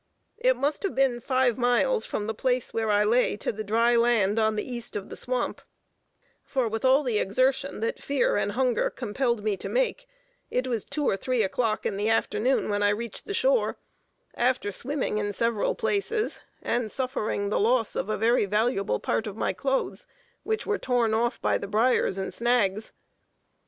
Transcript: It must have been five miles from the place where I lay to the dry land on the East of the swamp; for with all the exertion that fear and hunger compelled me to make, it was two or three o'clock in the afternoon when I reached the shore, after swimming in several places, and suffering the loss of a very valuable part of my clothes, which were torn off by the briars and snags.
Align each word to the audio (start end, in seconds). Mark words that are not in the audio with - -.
It 0.39 0.55
must 0.57 0.81
have 0.81 0.95
been 0.95 1.19
five 1.19 1.59
miles 1.59 2.07
from 2.07 2.25
the 2.25 2.33
place 2.33 2.73
where 2.73 2.89
I 2.89 3.03
lay 3.03 3.37
to 3.37 3.51
the 3.51 3.63
dry 3.63 3.95
land 3.95 4.39
on 4.39 4.55
the 4.55 4.67
East 4.67 4.95
of 4.95 5.09
the 5.09 5.15
swamp; 5.15 5.61
for 6.43 6.67
with 6.67 6.83
all 6.83 7.03
the 7.03 7.19
exertion 7.19 7.81
that 7.81 8.01
fear 8.01 8.35
and 8.35 8.53
hunger 8.53 8.89
compelled 8.89 9.43
me 9.43 9.55
to 9.57 9.69
make, 9.69 10.07
it 10.49 10.65
was 10.65 10.85
two 10.85 11.07
or 11.07 11.15
three 11.15 11.43
o'clock 11.43 11.85
in 11.85 11.97
the 11.97 12.09
afternoon 12.09 12.67
when 12.67 12.81
I 12.81 12.89
reached 12.89 13.25
the 13.27 13.35
shore, 13.35 13.77
after 14.33 14.71
swimming 14.71 15.19
in 15.19 15.33
several 15.33 15.75
places, 15.75 16.41
and 16.63 16.91
suffering 16.91 17.49
the 17.49 17.59
loss 17.59 17.95
of 17.95 18.09
a 18.09 18.17
very 18.17 18.45
valuable 18.45 18.99
part 18.99 19.27
of 19.27 19.37
my 19.37 19.53
clothes, 19.53 20.07
which 20.41 20.65
were 20.65 20.79
torn 20.79 21.13
off 21.13 21.39
by 21.43 21.59
the 21.59 21.67
briars 21.67 22.17
and 22.17 22.33
snags. 22.33 22.91